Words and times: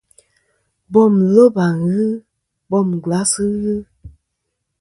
Bom 0.91 1.13
loba 1.33 1.65
ghɨ, 1.81 2.01
bom 2.69 2.87
glas 3.03 3.31
ghɨ. 3.61 3.75